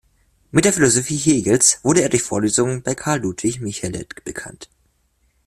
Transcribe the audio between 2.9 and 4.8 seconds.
Karl Ludwig Michelet bekannt.